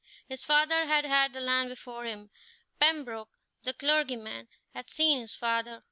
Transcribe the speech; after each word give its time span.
His 0.27 0.43
father 0.43 0.87
had 0.87 1.05
had 1.05 1.31
the 1.31 1.39
land 1.39 1.69
before 1.69 2.05
him. 2.05 2.31
Pembroke, 2.79 3.37
the 3.63 3.73
clergyman, 3.75 4.47
had 4.73 4.89
seen 4.89 5.21
his 5.21 5.35
father. 5.35 5.79